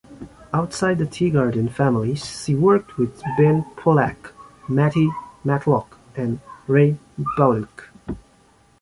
Outside 0.51 0.97
the 0.97 1.05
Teagarden 1.05 1.69
family, 1.71 2.15
she 2.15 2.55
worked 2.55 2.97
with 2.97 3.21
Ben 3.37 3.63
Pollack, 3.75 4.33
Matty 4.67 5.11
Matlock, 5.43 5.95
and 6.17 6.39
Ray 6.65 6.97
Bauduc. 7.37 7.89